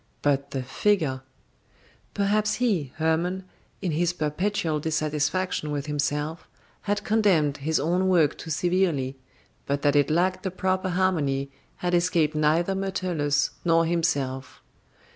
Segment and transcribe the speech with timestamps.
[0.23, 1.21] But the figure!
[2.15, 3.43] Perhaps he, Hermon,
[3.83, 6.47] in his perpetual dissatisfaction with himself
[6.89, 9.19] had condemned his own work too severely,
[9.67, 14.63] but that it lacked the proper harmony had escaped neither Myrtilus nor himself.